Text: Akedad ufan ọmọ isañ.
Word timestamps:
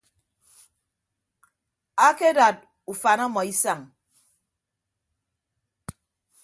Akedad 2.07 2.57
ufan 2.91 3.19
ọmọ 3.27 3.41
isañ. 3.51 3.79